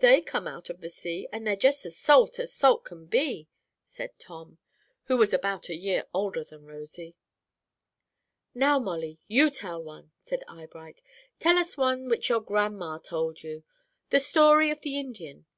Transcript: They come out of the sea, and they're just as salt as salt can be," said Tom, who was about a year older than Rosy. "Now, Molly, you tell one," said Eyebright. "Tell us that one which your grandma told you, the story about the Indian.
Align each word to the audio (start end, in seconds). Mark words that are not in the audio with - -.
They 0.00 0.20
come 0.20 0.46
out 0.46 0.68
of 0.68 0.82
the 0.82 0.90
sea, 0.90 1.26
and 1.32 1.46
they're 1.46 1.56
just 1.56 1.86
as 1.86 1.96
salt 1.96 2.38
as 2.38 2.52
salt 2.52 2.84
can 2.84 3.06
be," 3.06 3.48
said 3.86 4.10
Tom, 4.18 4.58
who 5.04 5.16
was 5.16 5.32
about 5.32 5.70
a 5.70 5.74
year 5.74 6.04
older 6.12 6.44
than 6.44 6.66
Rosy. 6.66 7.16
"Now, 8.54 8.78
Molly, 8.78 9.20
you 9.26 9.48
tell 9.48 9.82
one," 9.82 10.12
said 10.22 10.44
Eyebright. 10.46 11.00
"Tell 11.38 11.56
us 11.56 11.76
that 11.76 11.80
one 11.80 12.10
which 12.10 12.28
your 12.28 12.42
grandma 12.42 12.98
told 12.98 13.42
you, 13.42 13.64
the 14.10 14.20
story 14.20 14.70
about 14.70 14.82
the 14.82 14.98
Indian. 15.00 15.46